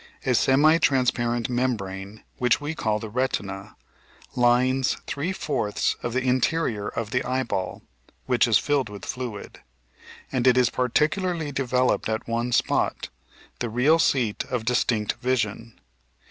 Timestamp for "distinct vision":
14.65-15.79